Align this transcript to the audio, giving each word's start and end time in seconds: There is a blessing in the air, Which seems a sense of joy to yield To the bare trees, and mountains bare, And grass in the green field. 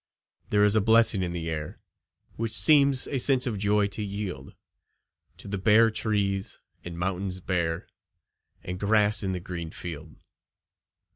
There 0.49 0.63
is 0.63 0.75
a 0.75 0.81
blessing 0.81 1.21
in 1.21 1.31
the 1.31 1.47
air, 1.47 1.79
Which 2.35 2.53
seems 2.53 3.05
a 3.07 3.19
sense 3.19 3.45
of 3.45 3.59
joy 3.59 3.85
to 3.89 4.01
yield 4.01 4.55
To 5.37 5.47
the 5.47 5.59
bare 5.59 5.91
trees, 5.91 6.59
and 6.83 6.97
mountains 6.97 7.39
bare, 7.39 7.87
And 8.63 8.79
grass 8.79 9.21
in 9.21 9.31
the 9.33 9.39
green 9.39 9.69
field. 9.69 10.15